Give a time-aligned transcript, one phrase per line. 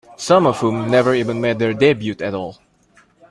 [0.17, 2.57] Some of whom never even made their debut at all.